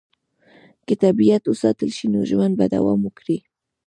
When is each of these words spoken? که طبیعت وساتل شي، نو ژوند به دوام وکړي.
که 0.85 0.93
طبیعت 1.03 1.43
وساتل 1.47 1.89
شي، 1.97 2.05
نو 2.13 2.19
ژوند 2.29 2.53
به 2.59 2.65
دوام 2.75 2.99
وکړي. 3.03 3.37